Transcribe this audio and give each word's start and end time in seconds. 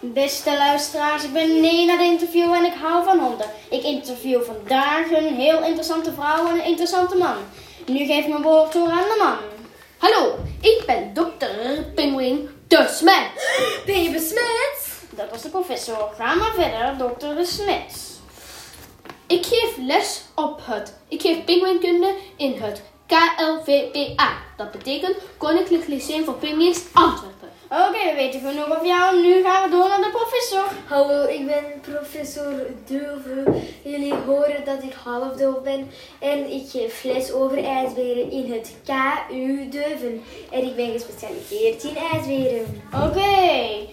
Beste 0.00 0.56
luisteraars, 0.56 1.24
ik 1.24 1.32
ben 1.32 1.60
Nena 1.60 1.96
de 1.96 2.04
interview 2.04 2.52
en 2.52 2.64
ik 2.64 2.72
hou 2.80 3.04
van 3.04 3.18
honden. 3.18 3.46
Ik 3.70 3.82
interview 3.82 4.42
vandaag 4.42 5.10
een 5.10 5.34
heel 5.34 5.62
interessante 5.62 6.12
vrouw 6.12 6.48
en 6.48 6.54
een 6.54 6.64
interessante 6.64 7.16
man. 7.16 7.36
Nu 7.86 8.06
geef 8.06 8.24
ik 8.24 8.28
mijn 8.28 8.42
woord 8.42 8.72
door 8.72 8.88
aan 8.88 9.08
de 9.08 9.16
man. 9.18 9.36
Hallo, 9.98 10.38
ik 10.60 10.82
ben 10.86 11.14
dokter 11.14 11.84
Pinguïn 11.94 12.48
de 12.68 12.86
Smet. 12.90 13.30
Ben 13.86 14.02
je 14.02 14.10
besmet? 14.10 15.04
Dat 15.10 15.30
was 15.30 15.42
de 15.42 15.48
professor. 15.48 16.10
Ga 16.16 16.34
maar 16.34 16.54
verder, 16.54 16.98
dokter 16.98 17.36
de 17.36 17.44
Smit. 17.44 18.18
Ik 19.26 19.46
geef 19.46 19.76
les 19.76 20.22
op 20.34 20.60
het. 20.62 20.96
Ik 21.08 21.20
geef 21.20 21.44
pinguïnkunde 21.44 22.14
in 22.36 22.62
het 22.62 22.82
KLVPA. 23.12 24.28
Dat 24.56 24.70
betekent 24.70 25.16
Koninklijk 25.36 25.86
Lyceum 25.86 26.24
voor 26.24 26.34
Pinguïns 26.34 26.82
Antwerpen. 26.92 27.48
Oké, 27.70 28.04
we 28.10 28.12
weten 28.14 28.40
genoeg 28.40 28.70
over 28.70 28.86
jou. 28.86 29.22
Nu 29.22 29.42
gaan 29.42 29.62
we 29.64 29.76
door 29.76 29.88
naar 29.88 30.00
de 30.00 30.10
professor. 30.10 30.64
Hallo, 30.86 31.26
ik 31.26 31.46
ben 31.46 31.64
professor 31.80 32.52
Deuve. 32.86 33.62
Jullie 33.82 34.14
horen 34.14 34.64
dat 34.64 34.82
ik 34.82 34.92
halfdoof 35.04 35.62
ben 35.62 35.90
en 36.18 36.52
ik 36.52 36.70
geef 36.70 37.02
les 37.04 37.32
over 37.32 37.64
ijsberen 37.64 38.30
in 38.30 38.52
het 38.52 38.74
KU 38.84 39.68
Deuven. 39.68 40.22
En 40.50 40.64
ik 40.64 40.76
ben 40.76 40.90
gespecialiseerd 40.90 41.84
in 41.84 41.96
ijsberen. 42.12 42.82
Oké, 43.06 43.30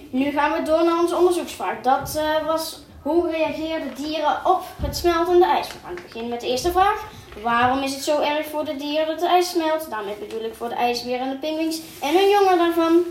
nu 0.09 0.31
gaan 0.31 0.51
we 0.51 0.61
door 0.61 0.83
naar 0.83 0.99
onze 0.99 1.15
onderzoeksvraag. 1.15 1.81
Dat 1.81 2.15
eh, 2.15 2.45
was 2.45 2.79
hoe 3.07 3.31
reageerden 3.31 3.93
dieren 3.95 4.45
op 4.45 4.63
het 4.81 4.97
smeltende 4.97 5.45
ijs? 5.45 5.67
We 5.67 5.73
gaan 5.83 5.95
beginnen 5.95 6.29
met 6.29 6.41
de 6.41 6.47
eerste 6.47 6.71
vraag. 6.71 7.03
Waarom 7.43 7.83
is 7.83 7.93
het 7.93 8.03
zo 8.03 8.19
erg 8.19 8.47
voor 8.47 8.65
de 8.65 8.75
dieren 8.75 9.07
dat 9.07 9.21
het 9.21 9.29
ijs 9.29 9.49
smelt? 9.49 9.89
Daarmee 9.89 10.15
bedoel 10.15 10.43
ik 10.43 10.53
voor 10.53 10.69
de 10.69 10.75
ijsberen 10.75 11.19
en 11.19 11.29
de 11.29 11.37
pinguïns 11.37 11.79
en 12.01 12.13
hun 12.13 12.29
jongen 12.29 12.57
daarvan. 12.57 13.03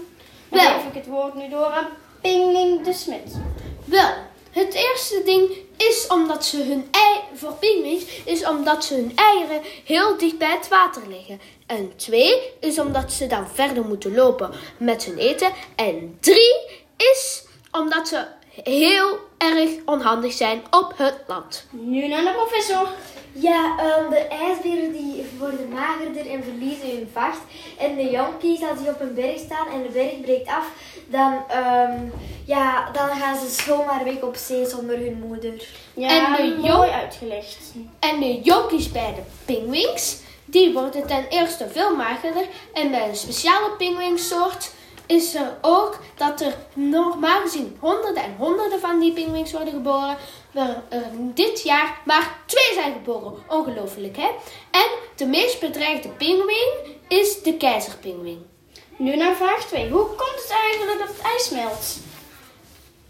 Dan 0.49 0.65
Wel. 0.65 0.73
geef 0.73 0.87
ik 0.89 0.95
het 0.95 1.07
woord 1.07 1.35
nu 1.35 1.49
door 1.49 1.67
aan 1.67 1.87
Pingwing 2.21 2.85
de 2.85 2.93
Smit. 2.93 3.37
Wel, 3.85 4.11
het 4.51 4.75
eerste 4.75 5.23
ding 5.25 5.51
is 5.77 6.07
omdat 6.07 6.45
ze 6.45 6.57
hun 6.57 6.89
ei, 6.91 7.21
voor 7.35 7.53
pinguïns, 7.53 8.05
is 8.25 8.47
omdat 8.47 8.85
ze 8.85 8.95
hun 8.95 9.13
eieren 9.15 9.63
heel 9.85 10.19
dicht 10.19 10.39
bij 10.39 10.51
het 10.51 10.69
water 10.69 11.03
liggen. 11.09 11.41
En 11.67 11.97
twee 11.97 12.53
is 12.61 12.79
omdat 12.79 13.13
ze 13.13 13.27
dan 13.27 13.49
verder 13.49 13.85
moeten 13.85 14.15
lopen 14.15 14.51
met 14.77 15.05
hun 15.05 15.19
eten. 15.19 15.53
En 15.77 16.19
drie 16.21 16.57
is 16.97 17.45
omdat 17.71 18.09
ze 18.09 18.27
heel 18.63 19.19
erg 19.39 19.71
onhandig 19.85 20.33
zijn 20.33 20.63
op 20.71 20.93
het 20.97 21.15
land. 21.27 21.67
Nu 21.71 22.09
naar 22.09 22.23
de 22.23 22.33
professor. 22.33 22.89
Ja, 23.33 23.79
ehm, 23.79 24.11
de 24.11 24.19
ijsberen 24.19 24.93
die 24.93 25.27
worden 25.39 25.69
magerder 25.69 26.31
en 26.31 26.45
verliezen 26.45 26.89
hun 26.89 27.11
vacht. 27.13 27.41
En 27.79 27.97
de 27.97 28.11
jonkies, 28.11 28.63
als 28.63 28.79
die 28.79 28.89
op 28.89 29.01
een 29.01 29.15
berg 29.15 29.39
staan 29.39 29.69
en 29.73 29.83
de 29.83 29.89
berg 29.89 30.21
breekt 30.21 30.49
af, 30.49 30.71
dan, 31.07 31.45
ehm, 31.49 32.01
ja, 32.45 32.91
dan 32.93 33.09
gaan 33.09 33.37
ze 33.37 33.63
zomaar 33.63 34.05
weg 34.05 34.21
op 34.21 34.37
zee 34.37 34.67
zonder 34.67 34.99
hun 34.99 35.23
moeder. 35.27 35.69
Ja, 35.95 36.09
En 36.09 36.37
de 36.37 36.69
mooi 36.69 36.91
uitgelegd. 36.91 37.73
En 37.99 38.21
de 38.21 38.41
jonkies 38.43 38.93
bij 38.93 39.15
de 39.15 39.23
pinguïns, 39.45 40.17
die 40.45 40.73
worden 40.73 41.07
ten 41.07 41.27
eerste 41.29 41.69
veel 41.73 41.97
magerder. 41.97 42.45
En 42.75 42.91
bij 42.91 43.09
een 43.09 43.17
speciale 43.17 43.71
pinguïnsoort 43.79 44.71
is 45.07 45.35
er 45.35 45.57
ook 45.61 45.99
dat 46.17 46.41
er 46.41 46.55
normaal 46.75 47.41
gezien 47.41 47.77
honderden 47.81 48.23
en 48.23 48.35
honderden 48.39 48.81
van 48.81 49.01
die 49.01 49.13
pinguïns 49.13 49.53
worden 49.53 49.73
geboren. 49.73 50.17
Maar 50.51 50.83
er 50.89 51.11
dit 51.35 51.63
jaar 51.63 52.01
maar 52.05 52.39
twee 52.47 52.73
zijn 52.75 52.93
geboren. 52.93 53.35
Ongelooflijk, 53.49 54.17
hè? 54.17 54.29
En 54.71 54.89
de 55.17 55.27
meest 55.27 55.61
bedreigde 55.61 56.09
pinguïn 56.09 56.71
is 57.09 57.43
de 57.43 57.57
keizerpinguïn. 57.57 58.47
Nu 58.97 59.17
naar 59.17 59.35
vraag 59.35 59.65
2. 59.65 59.91
Hoe 59.91 60.07
komt 60.07 60.43
het 60.43 60.51
eigenlijk 60.51 60.99
dat 60.99 61.09
het 61.09 61.21
ijs 61.21 61.45
smelt? 61.45 61.97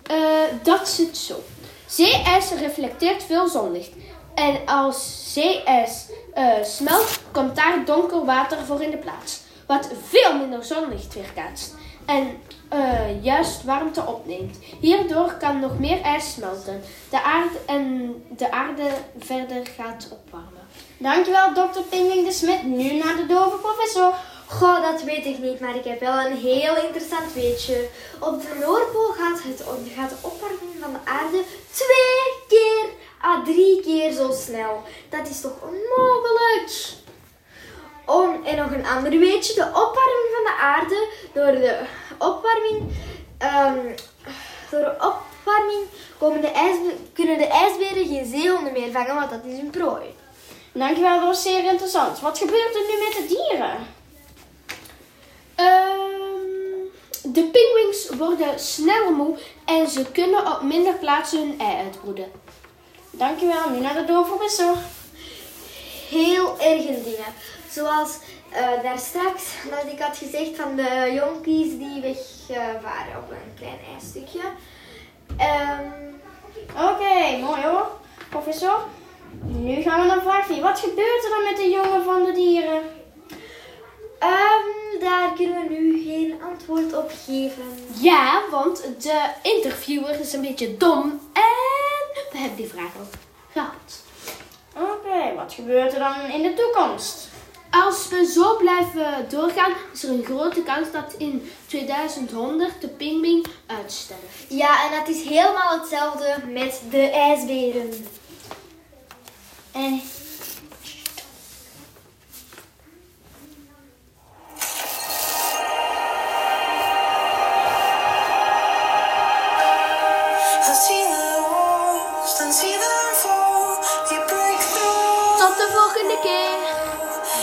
Eh, 0.03 0.65
dat 0.65 0.89
zit 0.89 1.17
zo. 1.17 1.35
Zeeijs 1.87 2.51
reflecteert 2.51 3.23
veel 3.23 3.49
zonlicht. 3.49 3.91
En 4.35 4.67
als 4.67 5.33
zeeijs 5.33 6.07
eh, 6.35 6.63
smelt, 6.63 7.21
komt 7.33 7.57
daar 7.57 7.85
donker 7.85 8.25
water 8.25 8.59
voor 8.65 8.83
in 8.83 8.91
de 8.91 8.97
plaats. 8.97 9.41
Wat 9.67 9.89
veel 10.09 10.39
minder 10.39 10.65
zonlicht 10.65 11.15
weerkaatst. 11.15 11.75
En 12.07 12.43
eh, 12.69 13.25
juist 13.25 13.65
warmte 13.65 14.07
opneemt. 14.07 14.59
Hierdoor 14.81 15.33
kan 15.33 15.61
nog 15.61 15.79
meer 15.79 16.01
ijs 16.01 16.33
smelten. 16.33 16.83
De 17.11 17.23
aarde 17.23 17.59
en 17.67 18.15
de 18.37 18.51
aarde 18.51 18.91
verder 19.19 19.67
gaat 19.77 20.09
opwarmen. 20.13 20.67
Dankjewel, 20.99 21.55
dokter 21.55 21.83
Pingwing 21.83 22.27
de 22.27 22.33
Smit. 22.33 22.63
Nu 22.63 22.93
naar 22.93 23.17
de 23.17 23.27
dove 23.27 23.57
professor. 23.57 24.15
Goh, 24.47 24.83
dat 24.83 25.03
weet 25.03 25.27
ik 25.27 25.39
niet, 25.39 25.61
maar 25.61 25.77
ik 25.77 25.85
heb 25.85 26.01
wel 26.01 26.19
een 26.19 26.37
heel 26.37 26.77
interessant 26.77 27.33
weetje. 27.33 27.89
Op 28.21 28.43
de 28.43 28.59
Noordpool 28.61 29.13
gaat, 29.13 29.43
het, 29.43 29.65
gaat 29.97 30.11
de 30.11 30.17
opwarming 30.21 30.73
van 30.81 30.93
de 30.93 31.11
aarde 31.11 31.43
twee 31.71 32.33
keer 32.49 32.85
à 33.23 33.43
drie 33.45 33.81
keer 33.83 34.13
zo 34.13 34.33
snel. 34.33 34.83
Dat 35.09 35.29
is 35.29 35.41
toch 35.41 35.57
onmogelijk? 35.63 36.71
Om, 38.07 38.45
en 38.45 38.57
nog 38.57 38.71
een 38.71 38.87
ander 38.87 39.19
weetje. 39.19 39.55
De 39.55 39.67
opwarming 39.67 40.06
aarde 40.57 41.09
door 41.33 41.53
de 41.53 41.81
opwarming... 42.19 42.83
ehm, 43.39 43.95
door 44.71 44.81
de 44.81 44.95
opwarming 44.95 45.85
komen 46.19 46.41
de 46.41 46.51
ijsbe- 46.51 46.97
kunnen 47.13 47.39
de 47.39 47.47
ijsberen 47.47 48.07
geen 48.07 48.27
zeehonden 48.27 48.73
meer 48.73 48.93
vangen, 48.93 49.15
want 49.15 49.31
dat 49.31 49.45
is 49.45 49.59
hun 49.59 49.71
prooi. 49.71 50.05
Dankjewel, 50.73 51.15
dat 51.15 51.25
was 51.29 51.43
zeer 51.43 51.65
interessant. 51.65 52.21
Wat 52.21 52.39
gebeurt 52.39 52.75
er 52.75 52.81
nu 52.81 53.05
met 53.05 53.17
de 53.17 53.27
dieren? 53.35 53.77
Ehm, 55.55 56.17
de 57.23 57.45
pinguïns 57.45 58.09
worden 58.19 58.61
sneller 58.61 59.13
moe 59.13 59.39
en 59.65 59.89
ze 59.89 60.11
kunnen 60.13 60.47
op 60.47 60.63
minder 60.63 60.95
plaatsen 60.95 61.39
hun 61.39 61.61
ei 61.61 61.77
uitbroeden. 61.85 62.33
Dankjewel, 63.11 63.71
nu 63.71 63.81
naar 63.81 63.95
de 63.95 64.05
professor. 64.05 64.77
Heel 66.67 66.77
erge 66.77 67.03
dingen. 67.03 67.33
Zoals 67.71 68.19
eh, 68.51 68.83
daar 68.83 68.99
straks 68.99 69.43
dat 69.71 69.93
ik 69.93 69.99
had 70.01 70.17
gezegd 70.17 70.57
van 70.57 70.77
de 70.77 71.11
jonkies 71.15 71.79
die 71.79 72.01
wegvaren 72.03 73.17
op 73.19 73.31
een 73.31 73.55
klein 73.59 73.79
ijsstukje. 73.95 74.41
Ehm, 75.37 76.05
Oké, 76.71 77.37
mooi 77.41 77.63
hoor. 77.63 77.87
Professor, 78.31 78.85
nu 79.43 79.83
gaan 79.83 80.01
we 80.01 80.07
naar 80.07 80.23
vraag 80.23 80.47
4. 80.47 80.63
Wat 80.63 80.79
gebeurt 80.81 81.25
er 81.25 81.31
dan 81.31 81.43
met 81.45 81.57
de 81.57 81.69
jongen 81.71 82.05
van 82.05 82.25
de 82.25 82.33
dieren? 82.33 82.83
ehm, 84.19 85.01
daar 85.01 85.33
kunnen 85.37 85.69
we 85.69 85.75
nu 85.75 86.03
geen 86.03 86.35
antwoord 86.51 86.97
op 86.97 87.11
geven. 87.25 87.79
Ja, 88.01 88.43
want 88.51 88.83
de 89.03 89.25
interviewer 89.43 90.21
is 90.21 90.33
een 90.33 90.41
beetje 90.41 90.77
dom 90.77 91.21
en 91.33 92.23
we 92.33 92.39
hebben 92.39 92.57
die 92.57 92.69
vraag 92.69 92.97
al 92.99 93.07
gehad. 93.53 94.03
Wat 95.47 95.55
gebeurt 95.55 95.93
er 95.93 95.99
dan 95.99 96.31
in 96.31 96.43
de 96.43 96.55
toekomst? 96.55 97.29
Als 97.71 98.09
we 98.09 98.25
zo 98.25 98.57
blijven 98.57 99.29
doorgaan, 99.29 99.73
is 99.93 100.03
er 100.03 100.11
een 100.11 100.25
grote 100.25 100.63
kans 100.63 100.93
dat 100.93 101.15
in 101.19 101.51
2100 101.67 102.81
de 102.81 102.89
pinguïn 102.89 103.45
uitsterft. 103.67 104.23
Ja, 104.49 104.85
en 104.85 104.99
dat 104.99 105.09
is 105.09 105.23
helemaal 105.23 105.79
hetzelfde 105.79 106.37
met 106.49 106.83
de 106.91 107.11
ijsberen. 107.11 107.91
En 109.73 110.01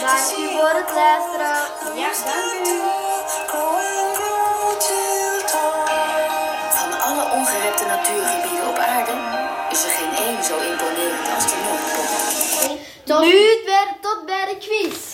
Dank 0.04 0.38
u 0.38 0.52
voor 0.52 0.76
het 0.82 0.92
luisteren. 0.96 1.58
ja, 2.02 2.12
dank 2.26 2.68
u. 2.68 2.80
Van 6.70 7.00
alle 7.00 7.32
ongerepte 7.32 7.86
natuurgebieden 7.86 8.68
op 8.68 8.78
aarde 8.78 9.12
is 9.72 9.84
er 9.84 9.90
geen 9.90 10.26
één 10.26 10.44
zo 10.44 10.56
imponerend 10.58 11.28
als 11.36 11.46
de 11.46 11.58
Noordpool. 11.66 13.22
Nu 13.22 13.62
weer 13.66 13.88
tot 14.02 14.26
bij 14.26 14.46
de 14.46 14.58
quiz. 14.58 15.12